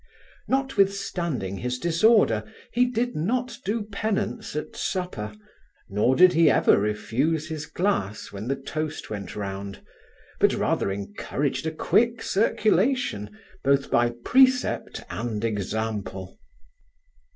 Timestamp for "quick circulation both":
11.71-13.91